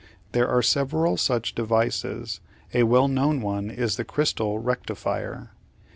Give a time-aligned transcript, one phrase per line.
[0.31, 2.39] There are several such devices;
[2.73, 5.51] a well known one is the crystal rectifier.